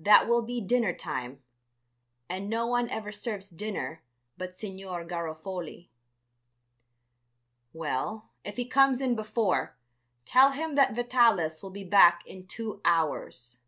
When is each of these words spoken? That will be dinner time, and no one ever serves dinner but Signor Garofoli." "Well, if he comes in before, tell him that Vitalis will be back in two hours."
That 0.00 0.28
will 0.28 0.42
be 0.42 0.60
dinner 0.60 0.92
time, 0.92 1.44
and 2.28 2.50
no 2.50 2.66
one 2.66 2.90
ever 2.90 3.12
serves 3.12 3.48
dinner 3.50 4.02
but 4.36 4.56
Signor 4.56 5.04
Garofoli." 5.04 5.90
"Well, 7.72 8.30
if 8.44 8.56
he 8.56 8.64
comes 8.66 9.00
in 9.00 9.14
before, 9.14 9.76
tell 10.24 10.50
him 10.50 10.74
that 10.74 10.96
Vitalis 10.96 11.62
will 11.62 11.70
be 11.70 11.84
back 11.84 12.26
in 12.26 12.48
two 12.48 12.80
hours." 12.84 13.60